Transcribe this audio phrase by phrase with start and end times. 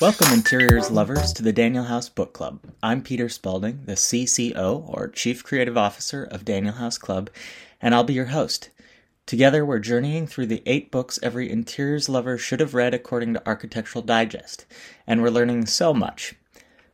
[0.00, 2.60] Welcome, interiors lovers, to the Daniel House Book Club.
[2.82, 7.30] I'm Peter Spalding, the CCO, or Chief Creative Officer of Daniel House Club,
[7.82, 8.70] and I'll be your host.
[9.26, 13.46] Together, we're journeying through the eight books every interiors lover should have read according to
[13.46, 14.66] Architectural Digest,
[15.06, 16.34] and we're learning so much.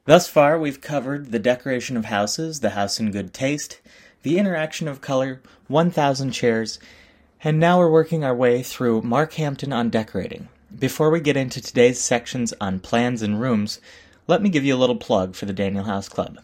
[0.07, 3.81] Thus far, we've covered the decoration of houses, the house in good taste,
[4.23, 6.79] the interaction of color, 1,000 chairs,
[7.43, 10.48] and now we're working our way through Mark Hampton on decorating.
[10.79, 13.81] Before we get into today's sections on plans and rooms,
[14.27, 16.39] let me give you a little plug for the Daniel House Club.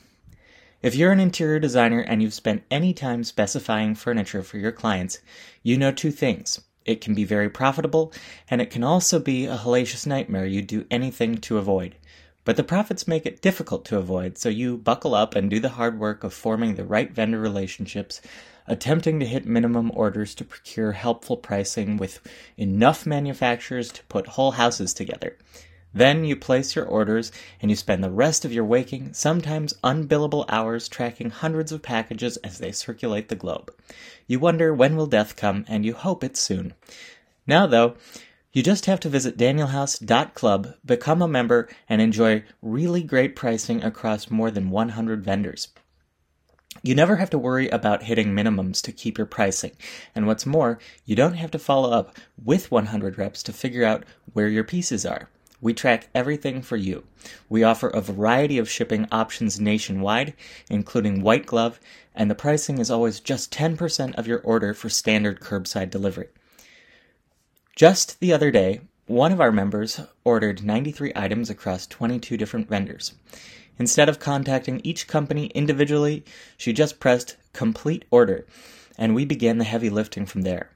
[0.80, 5.18] If you're an interior designer and you've spent any time specifying furniture for your clients,
[5.62, 6.62] you know two things.
[6.86, 8.10] It can be very profitable,
[8.48, 11.96] and it can also be a hellacious nightmare you'd do anything to avoid.
[12.44, 15.70] But the profits make it difficult to avoid, so you buckle up and do the
[15.70, 18.22] hard work of forming the right vendor relationships
[18.68, 22.20] attempting to hit minimum orders to procure helpful pricing with
[22.56, 25.36] enough manufacturers to put whole houses together.
[25.94, 30.44] Then you place your orders and you spend the rest of your waking, sometimes unbillable
[30.48, 33.72] hours tracking hundreds of packages as they circulate the globe.
[34.26, 36.74] You wonder when will death come and you hope it's soon.
[37.46, 37.94] Now though,
[38.52, 44.30] you just have to visit danielhouse.club, become a member, and enjoy really great pricing across
[44.30, 45.68] more than 100 vendors.
[46.82, 49.72] You never have to worry about hitting minimums to keep your pricing.
[50.14, 54.04] And what's more, you don't have to follow up with 100 reps to figure out
[54.32, 55.28] where your pieces are.
[55.60, 57.04] We track everything for you.
[57.48, 60.34] We offer a variety of shipping options nationwide,
[60.68, 61.80] including white glove,
[62.14, 66.28] and the pricing is always just 10% of your order for standard curbside delivery.
[67.74, 73.14] Just the other day, one of our members ordered 93 items across 22 different vendors.
[73.78, 76.24] Instead of contacting each company individually,
[76.56, 78.46] she just pressed complete order,
[78.98, 80.70] and we began the heavy lifting from there.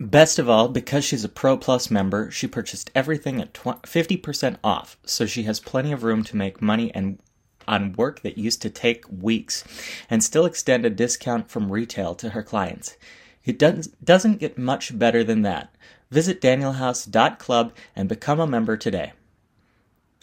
[0.00, 4.96] Best of all, because she's a Pro Plus member, she purchased everything at 50% off,
[5.04, 7.18] so she has plenty of room to make money and
[7.66, 9.64] on work that used to take weeks
[10.10, 12.96] and still extend a discount from retail to her clients.
[13.44, 15.74] It does, doesn't get much better than that.
[16.10, 19.12] Visit danielhouse.club and become a member today.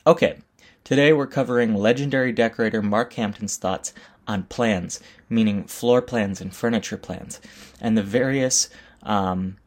[0.06, 0.40] Okay,
[0.84, 3.94] Today we're covering legendary decorator Mark Hampton's thoughts
[4.28, 5.00] on plans,
[5.30, 7.40] meaning floor plans and furniture plans,
[7.80, 8.70] and the various
[9.04, 9.58] um,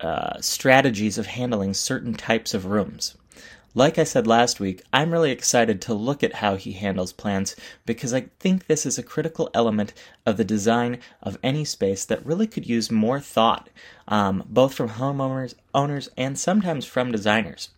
[0.00, 3.16] uh, strategies of handling certain types of rooms.
[3.74, 7.54] Like I said last week, I'm really excited to look at how he handles plans
[7.86, 9.92] because I think this is a critical element
[10.26, 13.68] of the design of any space that really could use more thought,
[14.08, 17.70] um, both from homeowners, owners, and sometimes from designers.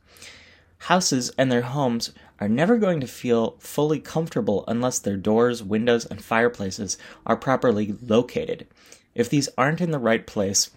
[0.78, 2.12] Houses and their homes
[2.42, 7.94] are never going to feel fully comfortable unless their doors, windows, and fireplaces are properly
[8.02, 8.66] located.
[9.14, 10.70] If these aren't in the right place,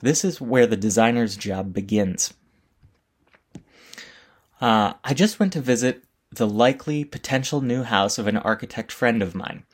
[0.00, 2.34] this is where the designer's job begins.
[4.60, 9.22] Uh, I just went to visit the likely potential new house of an architect friend
[9.22, 9.64] of mine.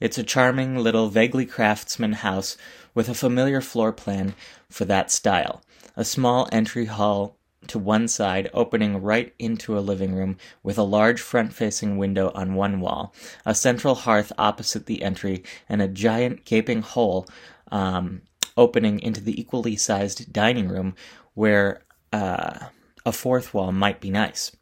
[0.00, 2.58] It's a charming little vaguely craftsman house
[2.94, 4.34] with a familiar floor plan
[4.68, 5.62] for that style.
[5.96, 10.82] A small entry hall to one side, opening right into a living room with a
[10.82, 15.88] large front facing window on one wall, a central hearth opposite the entry, and a
[15.88, 17.28] giant gaping hole
[17.70, 18.22] um,
[18.56, 20.94] opening into the equally sized dining room
[21.34, 21.82] where
[22.12, 22.58] uh,
[23.04, 24.56] a fourth wall might be nice.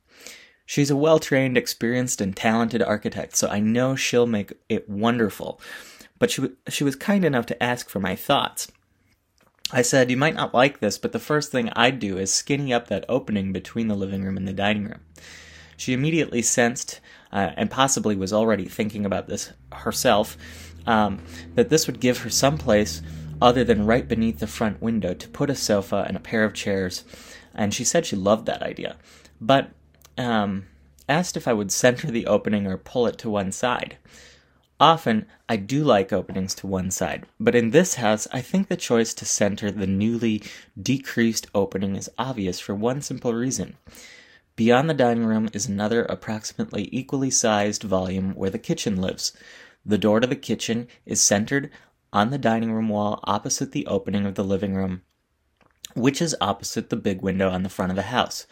[0.67, 5.61] She's a well trained, experienced, and talented architect, so I know she'll make it wonderful.
[6.19, 8.71] But she, w- she was kind enough to ask for my thoughts.
[9.71, 12.73] I said, You might not like this, but the first thing I'd do is skinny
[12.73, 15.01] up that opening between the living room and the dining room.
[15.77, 17.01] She immediately sensed,
[17.33, 20.37] uh, and possibly was already thinking about this herself,
[20.87, 21.23] um,
[21.55, 23.03] that this would give her some place
[23.41, 26.55] other than right beneath the front window to put a sofa and a pair of
[26.55, 27.05] chairs,
[27.55, 28.97] and she said she loved that idea.
[29.41, 29.71] But
[30.17, 30.67] um,
[31.09, 33.99] asked if I would center the opening or pull it to one side.
[34.81, 38.77] Often, I do like openings to one side, but in this house, I think the
[38.77, 40.43] choice to center the newly
[40.81, 43.77] decreased opening is obvious for one simple reason.
[44.55, 49.33] Beyond the dining room is another approximately equally sized volume where the kitchen lives.
[49.85, 51.71] The door to the kitchen is centered
[52.13, 55.03] on the dining room wall opposite the opening of the living room,
[55.95, 58.47] which is opposite the big window on the front of the house.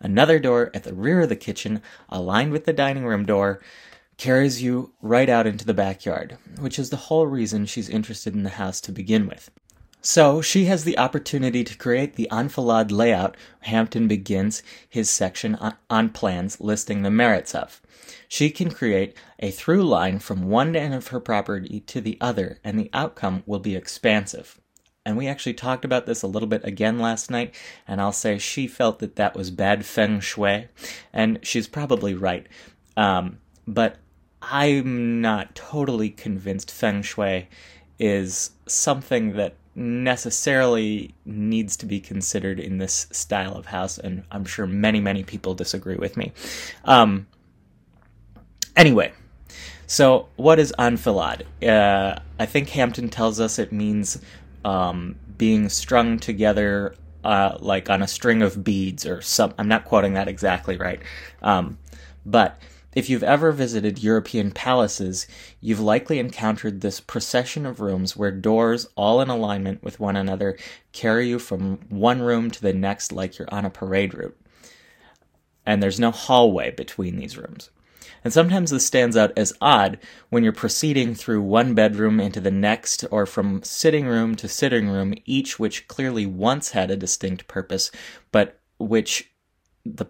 [0.00, 3.60] Another door at the rear of the kitchen, aligned with the dining room door,
[4.16, 8.42] carries you right out into the backyard, which is the whole reason she's interested in
[8.42, 9.50] the house to begin with.
[10.00, 15.56] So she has the opportunity to create the enfilade layout Hampton begins his section
[15.88, 17.80] on plans listing the merits of.
[18.28, 22.58] She can create a through line from one end of her property to the other,
[22.62, 24.60] and the outcome will be expansive.
[25.06, 27.54] and we actually talked about this a little bit again last night,
[27.86, 30.68] and I'll say she felt that that was bad feng shui,
[31.12, 32.46] and she's probably right.
[32.96, 33.96] Um, but
[34.50, 37.48] I'm not totally convinced feng shui
[37.98, 44.44] is something that necessarily needs to be considered in this style of house, and I'm
[44.44, 46.32] sure many, many people disagree with me.
[46.84, 47.26] Um,
[48.76, 49.12] anyway,
[49.86, 51.46] so what is enfilade?
[51.62, 54.20] Uh, I think Hampton tells us it means
[54.64, 56.94] um, being strung together
[57.24, 59.54] uh, like on a string of beads or some.
[59.58, 61.00] I'm not quoting that exactly right,
[61.42, 61.78] um,
[62.24, 62.60] but
[62.94, 65.26] if you've ever visited European palaces,
[65.60, 70.56] you've likely encountered this procession of rooms where doors, all in alignment with one another,
[70.92, 74.38] carry you from one room to the next like you're on a parade route.
[75.66, 77.70] And there's no hallway between these rooms.
[78.22, 79.98] And sometimes this stands out as odd
[80.30, 84.88] when you're proceeding through one bedroom into the next, or from sitting room to sitting
[84.88, 87.90] room, each which clearly once had a distinct purpose,
[88.32, 89.30] but which
[89.84, 90.06] the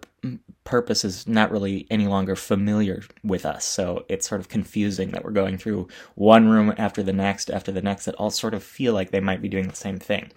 [0.65, 3.63] purpose is not really any longer familiar with us.
[3.63, 7.71] So it's sort of confusing that we're going through one room after the next after
[7.71, 10.31] the next that all sort of feel like they might be doing the same thing.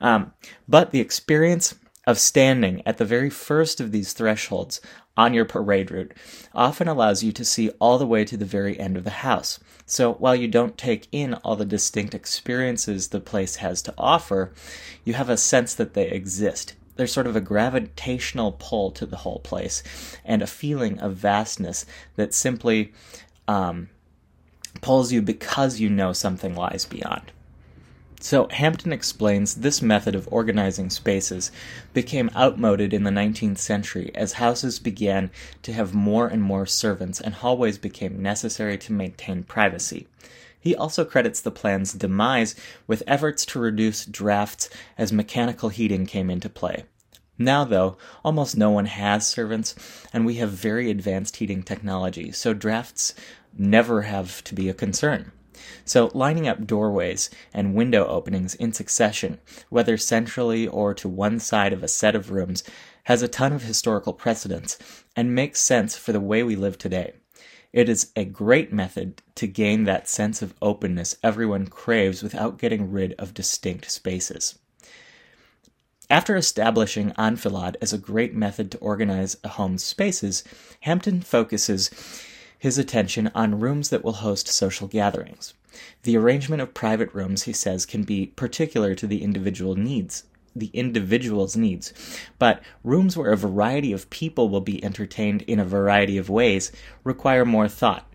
[0.00, 0.32] Um,
[0.68, 1.74] but the experience
[2.06, 4.80] of standing at the very first of these thresholds
[5.16, 6.12] on your parade route
[6.54, 9.58] often allows you to see all the way to the very end of the house.
[9.86, 14.52] So while you don't take in all the distinct experiences the place has to offer,
[15.04, 19.18] you have a sense that they exist there's sort of a gravitational pull to the
[19.18, 19.82] whole place
[20.24, 21.86] and a feeling of vastness
[22.16, 22.92] that simply
[23.48, 23.88] um,
[24.80, 27.32] pulls you because you know something lies beyond.
[28.20, 31.52] So, Hampton explains this method of organizing spaces
[31.92, 35.30] became outmoded in the 19th century as houses began
[35.62, 40.06] to have more and more servants and hallways became necessary to maintain privacy.
[40.64, 42.54] He also credits the plan's demise
[42.86, 46.84] with efforts to reduce drafts as mechanical heating came into play.
[47.36, 49.74] Now, though, almost no one has servants,
[50.10, 53.12] and we have very advanced heating technology, so drafts
[53.54, 55.32] never have to be a concern.
[55.84, 61.74] So, lining up doorways and window openings in succession, whether centrally or to one side
[61.74, 62.64] of a set of rooms,
[63.04, 64.78] has a ton of historical precedence
[65.14, 67.12] and makes sense for the way we live today.
[67.74, 72.92] It is a great method to gain that sense of openness everyone craves without getting
[72.92, 74.56] rid of distinct spaces.
[76.08, 80.44] After establishing enfilade as a great method to organize a home's spaces,
[80.82, 81.90] Hampton focuses
[82.56, 85.54] his attention on rooms that will host social gatherings.
[86.04, 90.22] The arrangement of private rooms, he says, can be particular to the individual needs
[90.54, 91.92] the individual's needs.
[92.38, 96.72] But rooms where a variety of people will be entertained in a variety of ways
[97.02, 98.10] require more thought.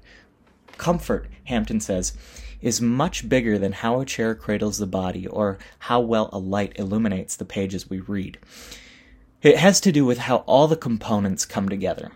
[0.77, 2.13] Comfort, Hampton says,
[2.61, 6.73] is much bigger than how a chair cradles the body or how well a light
[6.75, 8.37] illuminates the pages we read.
[9.41, 12.11] It has to do with how all the components come together.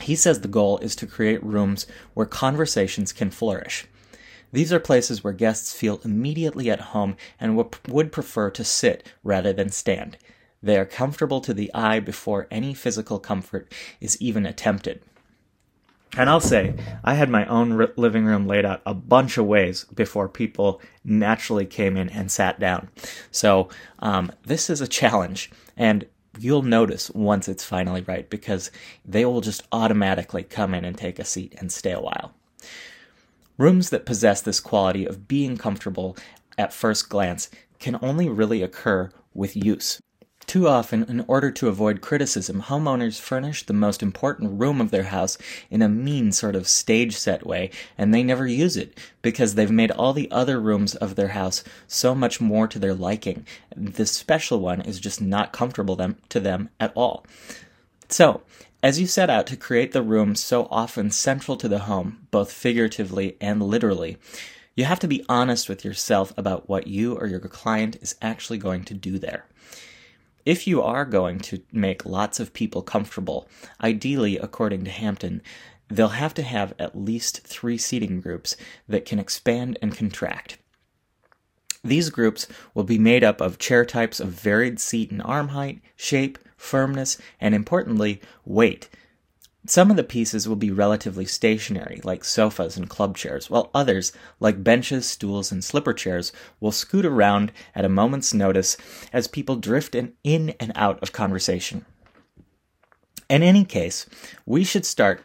[0.00, 3.86] He says the goal is to create rooms where conversations can flourish.
[4.52, 9.52] These are places where guests feel immediately at home and would prefer to sit rather
[9.52, 10.18] than stand.
[10.62, 15.02] They are comfortable to the eye before any physical comfort is even attempted.
[16.14, 19.84] And I'll say, I had my own living room laid out a bunch of ways
[19.84, 22.90] before people naturally came in and sat down.
[23.30, 23.70] So
[24.00, 26.06] um, this is a challenge, and
[26.38, 28.70] you'll notice once it's finally right because
[29.06, 32.34] they will just automatically come in and take a seat and stay a while.
[33.58, 36.16] Rooms that possess this quality of being comfortable
[36.56, 40.00] at first glance can only really occur with use.
[40.46, 45.04] Too often, in order to avoid criticism, homeowners furnish the most important room of their
[45.04, 45.38] house
[45.70, 49.70] in a mean sort of stage set way, and they never use it because they've
[49.70, 53.46] made all the other rooms of their house so much more to their liking.
[53.76, 57.24] This special one is just not comfortable them, to them at all.
[58.08, 58.42] So,
[58.82, 62.52] as you set out to create the room so often central to the home, both
[62.52, 64.16] figuratively and literally,
[64.74, 68.58] you have to be honest with yourself about what you or your client is actually
[68.58, 69.46] going to do there.
[70.44, 73.46] If you are going to make lots of people comfortable,
[73.80, 75.42] ideally, according to Hampton,
[75.88, 78.56] they'll have to have at least three seating groups
[78.88, 80.58] that can expand and contract.
[81.84, 85.80] These groups will be made up of chair types of varied seat and arm height,
[85.96, 88.88] shape, firmness, and importantly, weight.
[89.66, 94.12] Some of the pieces will be relatively stationary, like sofas and club chairs, while others,
[94.40, 98.76] like benches, stools, and slipper chairs, will scoot around at a moment's notice
[99.12, 101.84] as people drift in, and out of conversation.
[103.28, 104.06] In any case,
[104.44, 105.24] we should start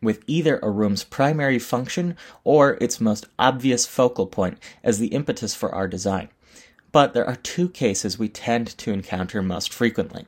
[0.00, 5.54] with either a room's primary function or its most obvious focal point as the impetus
[5.54, 6.28] for our design.
[6.96, 10.24] but there are two cases we tend to encounter most frequently.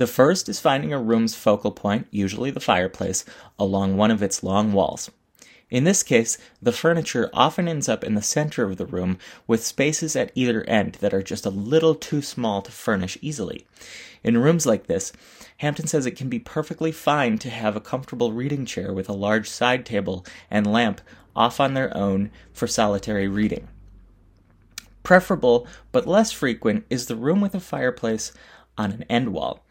[0.00, 3.22] The first is finding a room's focal point, usually the fireplace,
[3.58, 5.10] along one of its long walls.
[5.68, 9.62] In this case, the furniture often ends up in the center of the room with
[9.62, 13.66] spaces at either end that are just a little too small to furnish easily.
[14.24, 15.12] In rooms like this,
[15.58, 19.12] Hampton says it can be perfectly fine to have a comfortable reading chair with a
[19.12, 21.02] large side table and lamp
[21.36, 23.68] off on their own for solitary reading.
[25.02, 28.32] Preferable, but less frequent, is the room with a fireplace
[28.78, 29.62] on an end wall.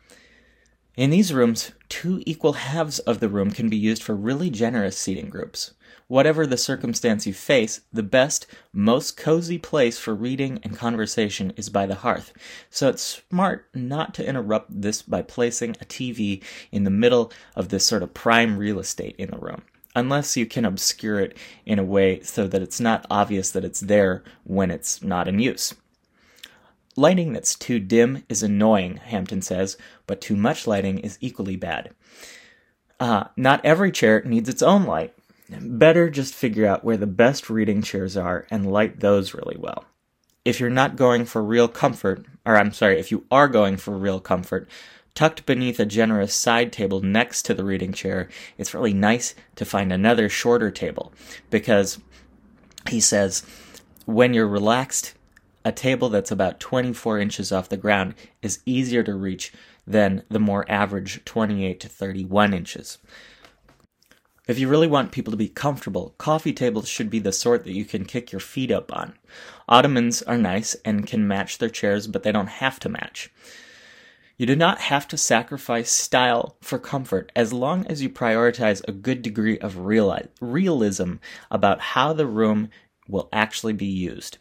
[1.00, 4.98] In these rooms, two equal halves of the room can be used for really generous
[4.98, 5.72] seating groups.
[6.10, 11.70] Whatever the circumstance you face, the best, most cozy place for reading and conversation is
[11.70, 12.34] by the hearth.
[12.70, 17.70] So it's smart not to interrupt this by placing a TV in the middle of
[17.70, 19.62] this sort of prime real estate in the room
[19.96, 23.79] unless you can obscure it in a way so that it's not obvious that it's
[23.79, 25.74] there when it's not in use.
[27.00, 31.91] Lighting that's too dim is annoying, Hampton says, but too much lighting is equally bad.
[33.00, 35.13] Uh, not every chair needs its own light.
[35.50, 39.86] Better just figure out where the best reading chairs are and light those really well.
[40.44, 43.91] If you're not going for real comfort, or I'm sorry, if you are going for
[43.98, 44.68] real comfort,
[45.15, 48.27] tucked beneath a generous side table next to the reading chair,
[48.58, 51.13] it's really nice to find another shorter table
[51.50, 51.98] because
[52.89, 53.46] he says
[54.06, 55.13] when you're relaxed,
[55.66, 59.51] a table that's about 24 inches off the ground is easier to reach
[59.86, 62.98] than the more average 28 to 31 inches.
[64.48, 67.75] If you really want people to be comfortable, coffee tables should be the sort that
[67.75, 69.13] you can kick your feet up on.
[69.68, 73.32] Ottomans are nice and can match their chairs, but they don't have to match.
[74.38, 78.94] You do not have to sacrifice style for comfort as long as you prioritize a
[78.94, 81.16] good degree of realism
[81.51, 82.70] about how the room
[83.08, 84.38] will actually be used.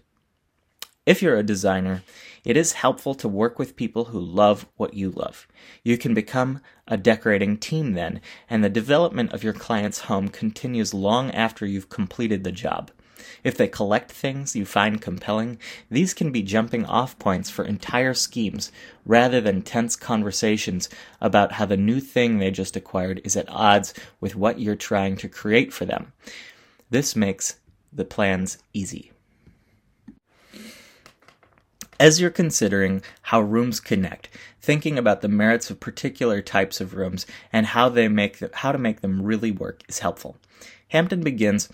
[1.09, 2.03] If you're a designer,
[2.45, 5.49] it is helpful to work with people who love what you love.
[5.83, 10.93] You can become a decorating team then, and the development of your client's home continues
[10.93, 12.91] long after you've completed the job.
[13.43, 15.57] If they collect things you find compelling,
[15.91, 18.71] these can be jumping off points for entire schemes
[19.07, 20.91] rather than tense conversations
[21.23, 25.17] about how the new thing they just acquired is at odds with what you're trying
[25.17, 26.12] to create for them.
[26.91, 27.57] This makes
[27.91, 29.12] the plans easy.
[32.00, 34.28] As you're considering how rooms connect,
[34.61, 38.71] thinking about the merits of particular types of rooms and how they make the, how
[38.71, 40.37] to make them really work is helpful.
[40.90, 41.69] Hampton begins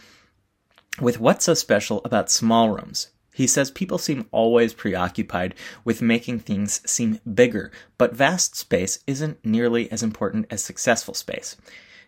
[0.98, 3.08] with what's so special about small rooms.
[3.34, 9.44] He says people seem always preoccupied with making things seem bigger, but vast space isn't
[9.44, 11.54] nearly as important as successful space.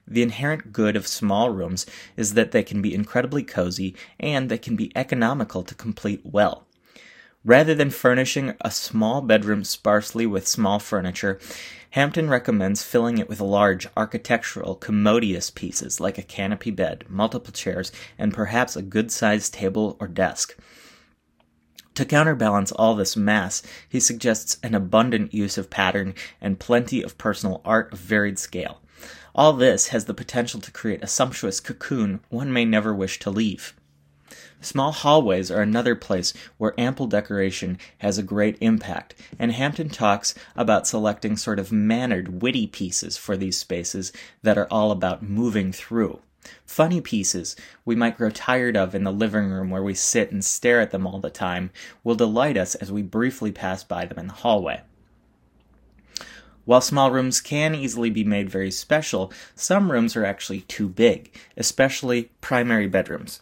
[0.08, 1.84] The inherent good of small rooms
[2.16, 6.66] is that they can be incredibly cozy and they can be economical to complete well.
[7.46, 11.38] Rather than furnishing a small bedroom sparsely with small furniture,
[11.90, 17.92] Hampton recommends filling it with large, architectural, commodious pieces like a canopy bed, multiple chairs,
[18.18, 20.58] and perhaps a good sized table or desk.
[21.94, 27.16] To counterbalance all this mass, he suggests an abundant use of pattern and plenty of
[27.16, 28.80] personal art of varied scale.
[29.36, 33.30] All this has the potential to create a sumptuous cocoon one may never wish to
[33.30, 33.72] leave.
[34.60, 40.34] Small hallways are another place where ample decoration has a great impact, and Hampton talks
[40.56, 45.70] about selecting sort of mannered, witty pieces for these spaces that are all about moving
[45.70, 46.20] through.
[46.64, 47.54] Funny pieces
[47.84, 50.90] we might grow tired of in the living room where we sit and stare at
[50.90, 51.70] them all the time
[52.02, 54.82] will delight us as we briefly pass by them in the hallway.
[56.64, 61.32] While small rooms can easily be made very special, some rooms are actually too big,
[61.56, 63.38] especially primary bedrooms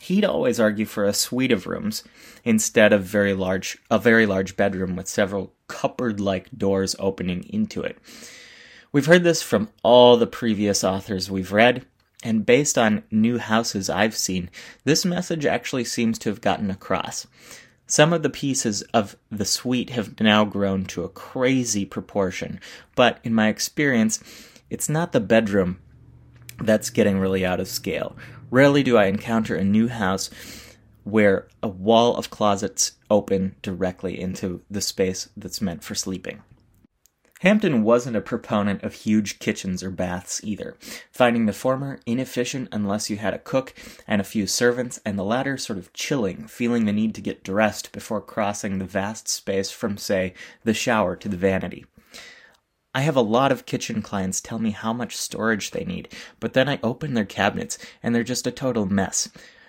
[0.00, 2.02] he'd always argue for a suite of rooms
[2.44, 7.98] instead of very large a very large bedroom with several cupboard-like doors opening into it.
[8.92, 11.86] We've heard this from all the previous authors we've read,
[12.24, 14.50] and based on new houses I've seen,
[14.84, 17.26] this message actually seems to have gotten across.
[17.86, 22.60] Some of the pieces of the suite have now grown to a crazy proportion,
[22.94, 24.22] but in my experience,
[24.70, 25.78] it's not the bedroom
[26.60, 28.16] that's getting really out of scale.
[28.50, 30.30] Rarely do I encounter a new house
[31.04, 36.42] where a wall of closets open directly into the space that's meant for sleeping.
[37.40, 40.76] Hampton wasn't a proponent of huge kitchens or baths either,
[41.10, 43.72] finding the former inefficient unless you had a cook
[44.06, 47.42] and a few servants, and the latter sort of chilling, feeling the need to get
[47.42, 51.86] dressed before crossing the vast space from, say, the shower to the vanity.
[52.92, 56.08] I have a lot of kitchen clients tell me how much storage they need,
[56.40, 59.28] but then I open their cabinets and they're just a total mess.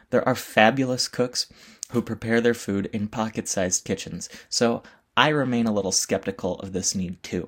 [0.10, 1.46] There are fabulous cooks
[1.92, 4.82] who prepare their food in pocket sized kitchens, so
[5.16, 7.48] I remain a little skeptical of this need too.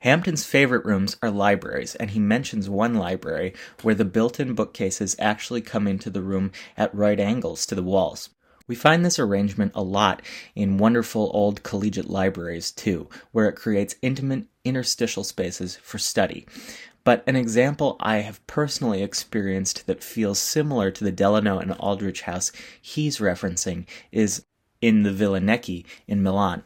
[0.00, 5.14] Hampton's favorite rooms are libraries, and he mentions one library where the built in bookcases
[5.20, 8.30] actually come into the room at right angles to the walls.
[8.72, 10.22] We find this arrangement a lot
[10.54, 16.46] in wonderful old collegiate libraries, too, where it creates intimate interstitial spaces for study.
[17.04, 22.22] But an example I have personally experienced that feels similar to the Delano and Aldrich
[22.22, 22.50] house
[22.80, 24.46] he's referencing is
[24.80, 26.64] in the Villa Necchi in Milan.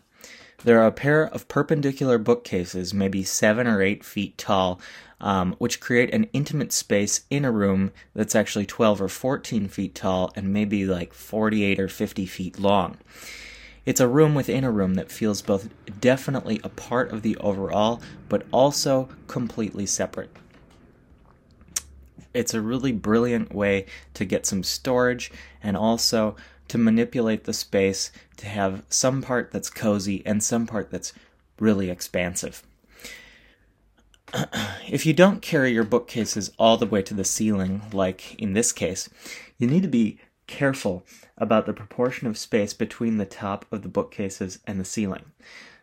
[0.65, 4.81] There are a pair of perpendicular bookcases, maybe seven or eight feet tall,
[5.21, 9.95] um, which create an intimate space in a room that's actually 12 or 14 feet
[9.95, 12.97] tall and maybe like 48 or 50 feet long.
[13.85, 15.69] It's a room within a room that feels both
[16.01, 20.31] definitely a part of the overall, but also completely separate.
[22.35, 25.31] It's a really brilliant way to get some storage
[25.63, 26.37] and also
[26.69, 31.13] to manipulate the space to have some part that's cozy and some part that's
[31.59, 32.63] really expansive.
[34.89, 38.73] if you don't carry your bookcases all the way to the ceiling, like in this
[38.73, 39.09] case,
[39.59, 41.05] you need to be careful
[41.39, 45.25] about the proportion of space between the top of the bookcases and the ceiling.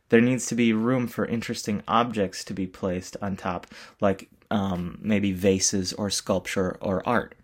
[0.09, 3.67] There needs to be room for interesting objects to be placed on top,
[3.99, 7.35] like um, maybe vases or sculpture or art.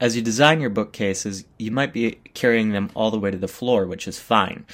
[0.00, 3.48] As you design your bookcases, you might be carrying them all the way to the
[3.48, 4.64] floor, which is fine.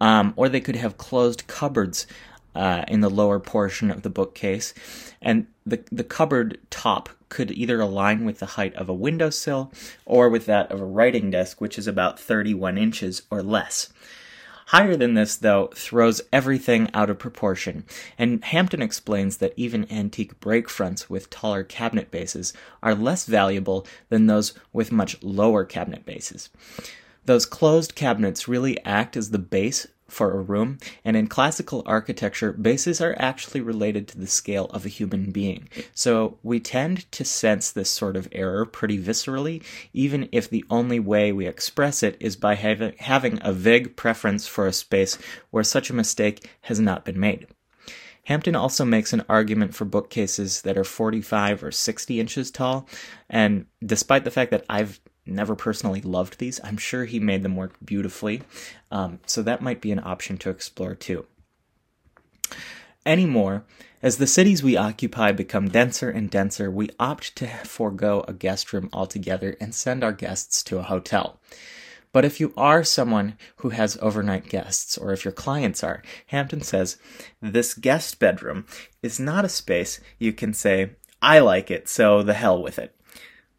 [0.00, 2.06] Um, or they could have closed cupboards
[2.54, 4.74] uh, in the lower portion of the bookcase,
[5.22, 9.72] and the the cupboard top could either align with the height of a windowsill
[10.04, 13.92] or with that of a writing desk, which is about 31 inches or less.
[14.70, 17.82] Higher than this, though, throws everything out of proportion,
[18.16, 23.84] and Hampton explains that even antique break fronts with taller cabinet bases are less valuable
[24.10, 26.50] than those with much lower cabinet bases.
[27.24, 32.52] Those closed cabinets really act as the base for a room, and in classical architecture,
[32.52, 35.68] bases are actually related to the scale of a human being.
[35.94, 41.00] So we tend to sense this sort of error pretty viscerally, even if the only
[41.00, 45.18] way we express it is by hav- having a vague preference for a space
[45.50, 47.46] where such a mistake has not been made.
[48.24, 52.88] Hampton also makes an argument for bookcases that are 45 or 60 inches tall,
[53.28, 56.60] and despite the fact that I've never personally loved these.
[56.64, 58.42] I'm sure he made them work beautifully.
[58.90, 61.26] Um, so that might be an option to explore too.
[63.06, 63.64] Anymore,
[64.02, 68.72] as the cities we occupy become denser and denser, we opt to forego a guest
[68.72, 71.40] room altogether and send our guests to a hotel.
[72.12, 76.62] But if you are someone who has overnight guests, or if your clients are, Hampton
[76.62, 76.96] says
[77.40, 78.66] this guest bedroom
[79.02, 82.96] is not a space you can say, I like it, so the hell with it.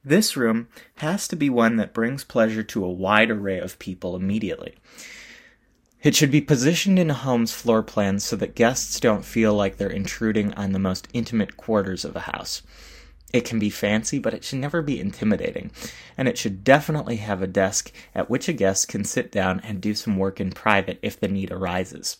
[0.03, 4.15] This room has to be one that brings pleasure to a wide array of people
[4.15, 4.75] immediately.
[6.01, 9.77] It should be positioned in a home's floor plan so that guests don't feel like
[9.77, 12.63] they're intruding on the most intimate quarters of a house.
[13.31, 15.71] It can be fancy, but it should never be intimidating,
[16.17, 19.79] and it should definitely have a desk at which a guest can sit down and
[19.79, 22.17] do some work in private if the need arises.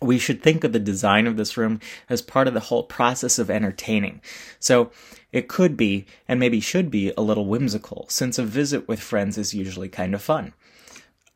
[0.00, 3.38] We should think of the design of this room as part of the whole process
[3.38, 4.22] of entertaining.
[4.58, 4.90] So,
[5.32, 9.38] it could be, and maybe should be, a little whimsical, since a visit with friends
[9.38, 10.52] is usually kind of fun.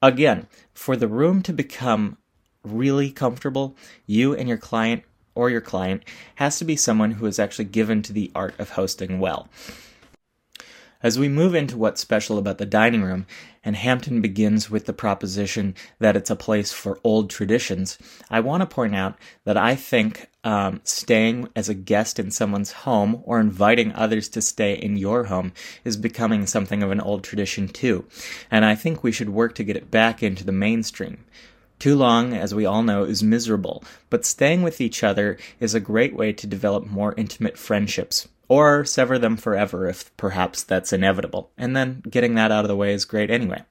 [0.02, 2.18] Again, for the room to become
[2.62, 3.74] really comfortable,
[4.06, 5.02] you and your client
[5.34, 6.02] or your client
[6.36, 9.48] has to be someone who is actually given to the art of hosting well.
[11.06, 13.26] As we move into what's special about the dining room,
[13.62, 17.96] and Hampton begins with the proposition that it's a place for old traditions,
[18.28, 22.72] I want to point out that I think um, staying as a guest in someone's
[22.72, 25.52] home or inviting others to stay in your home
[25.84, 28.04] is becoming something of an old tradition too.
[28.50, 31.24] And I think we should work to get it back into the mainstream.
[31.78, 35.78] Too long, as we all know, is miserable, but staying with each other is a
[35.78, 41.50] great way to develop more intimate friendships or sever them forever if perhaps that's inevitable.
[41.56, 43.62] And then getting that out of the way is great anyway.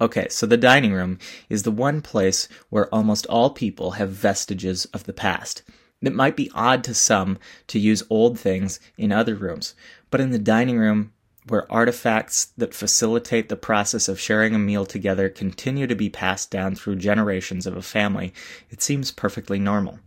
[0.00, 4.84] Okay, so the dining room is the one place where almost all people have vestiges
[4.86, 5.62] of the past.
[6.00, 9.74] It might be odd to some to use old things in other rooms,
[10.10, 11.12] but in the dining room,
[11.48, 16.50] where artifacts that facilitate the process of sharing a meal together continue to be passed
[16.50, 18.32] down through generations of a family,
[18.70, 19.98] it seems perfectly normal.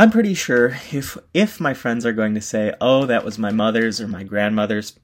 [0.00, 3.50] I'm pretty sure if if my friends are going to say, "Oh, that was my
[3.50, 4.98] mother's or my grandmother's,"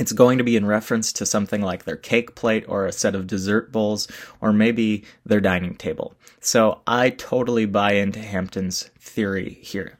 [0.00, 3.14] it's going to be in reference to something like their cake plate or a set
[3.14, 4.08] of dessert bowls
[4.40, 6.14] or maybe their dining table.
[6.40, 9.98] So I totally buy into Hampton's theory here.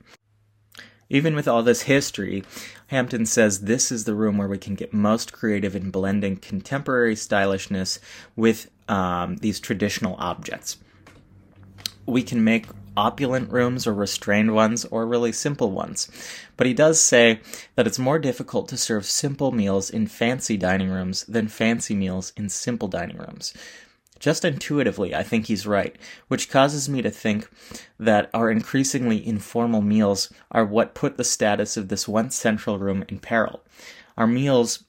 [1.10, 2.44] Even with all this history,
[2.86, 7.14] Hampton says this is the room where we can get most creative in blending contemporary
[7.14, 7.98] stylishness
[8.36, 10.78] with um, these traditional objects.
[12.06, 12.64] We can make
[12.98, 16.10] opulent rooms or restrained ones or really simple ones.
[16.56, 17.40] But he does say
[17.76, 22.32] that it's more difficult to serve simple meals in fancy dining rooms than fancy meals
[22.36, 23.54] in simple dining rooms.
[24.18, 25.94] Just intuitively, I think he's right,
[26.26, 27.48] which causes me to think
[28.00, 33.04] that our increasingly informal meals are what put the status of this once central room
[33.08, 33.62] in peril.
[34.16, 34.82] Our meals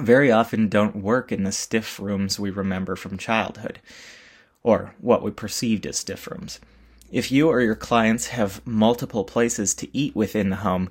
[0.00, 3.78] very often don't work in the stiff rooms we remember from childhood,
[4.64, 6.58] or what we perceived as stiff rooms.
[7.14, 10.90] If you or your clients have multiple places to eat within the home,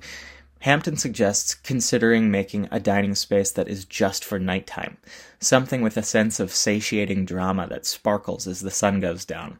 [0.60, 4.96] Hampton suggests considering making a dining space that is just for nighttime,
[5.38, 9.58] something with a sense of satiating drama that sparkles as the sun goes down.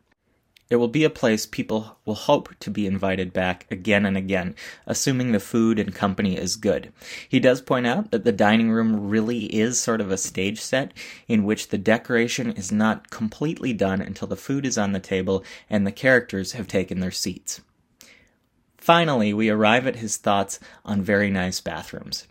[0.71, 4.55] It will be a place people will hope to be invited back again and again,
[4.87, 6.91] assuming the food and company is good.
[7.29, 10.93] He does point out that the dining room really is sort of a stage set
[11.29, 15.45] in which the decoration is not completely done until the food is on the table
[15.69, 17.61] and the characters have taken their seats.
[18.79, 22.27] Finally, we arrive at his thoughts on very nice bathrooms.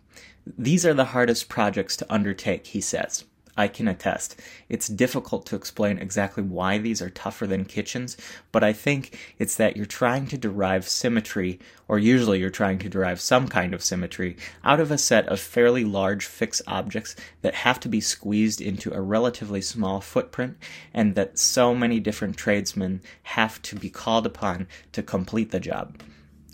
[0.58, 3.26] These are the hardest projects to undertake, he says.
[3.56, 4.40] I can attest.
[4.68, 8.18] It's difficult to explain exactly why these are tougher than kitchens,
[8.52, 12.90] but I think it's that you're trying to derive symmetry, or usually you're trying to
[12.90, 17.54] derive some kind of symmetry, out of a set of fairly large fixed objects that
[17.54, 20.58] have to be squeezed into a relatively small footprint,
[20.92, 26.02] and that so many different tradesmen have to be called upon to complete the job.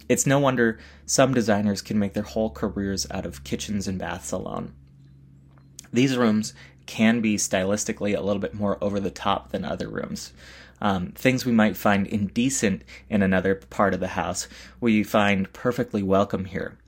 [0.09, 4.31] It's no wonder some designers can make their whole careers out of kitchens and baths
[4.31, 4.73] alone.
[5.93, 6.53] These rooms
[6.89, 10.33] can be stylistically a little bit more over the top than other rooms.
[10.81, 14.47] Um, things we might find indecent in another part of the house,
[14.81, 16.79] we find perfectly welcome here.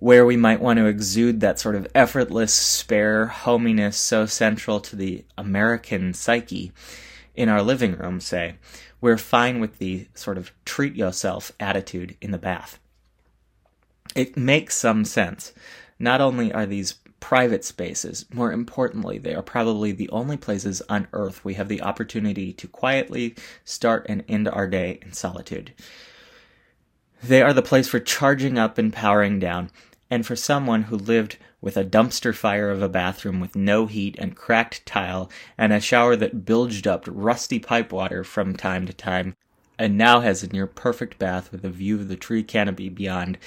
[0.00, 4.96] Where we might want to exude that sort of effortless, spare hominess so central to
[4.96, 6.72] the American psyche
[7.36, 8.56] in our living room, say,
[9.00, 12.80] we're fine with the sort of treat yourself attitude in the bath.
[14.16, 15.52] It makes some sense.
[16.00, 21.06] Not only are these private spaces, more importantly, they are probably the only places on
[21.12, 25.72] earth we have the opportunity to quietly start and end our day in solitude.
[27.22, 29.70] They are the place for charging up and powering down,
[30.10, 34.16] and for someone who lived with a dumpster fire of a bathroom with no heat
[34.18, 38.92] and cracked tile and a shower that bilged up rusty pipe water from time to
[38.92, 39.36] time,
[39.78, 43.38] and now has a near perfect bath with a view of the tree canopy beyond,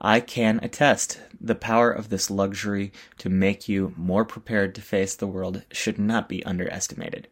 [0.00, 5.14] I can attest the power of this luxury to make you more prepared to face
[5.14, 7.28] the world should not be underestimated.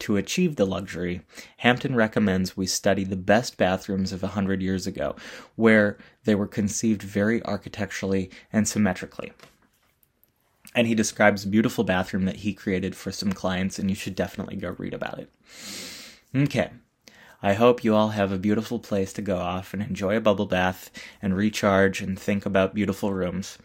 [0.00, 1.22] To achieve the luxury,
[1.58, 5.14] Hampton recommends we study the best bathrooms of a hundred years ago,
[5.54, 9.32] where they were conceived very architecturally and symmetrically
[10.74, 14.14] and he describes a beautiful bathroom that he created for some clients, and you should
[14.14, 15.30] definitely go read about it.
[16.34, 16.70] Okay.
[17.42, 20.46] I hope you all have a beautiful place to go off and enjoy a bubble
[20.46, 23.58] bath and recharge and think about beautiful rooms.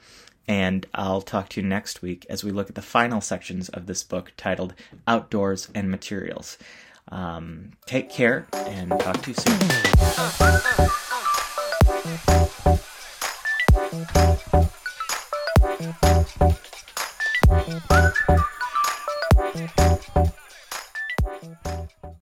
[0.47, 3.85] And I'll talk to you next week as we look at the final sections of
[3.85, 4.73] this book titled
[5.07, 6.57] Outdoors and Materials.
[7.09, 9.59] Um, take care and talk to you soon.